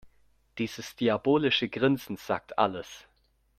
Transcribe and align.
Dieses 0.57 0.95
diabolische 0.95 1.69
Grinsen 1.69 2.17
sagt 2.17 2.57
alles. 2.57 3.05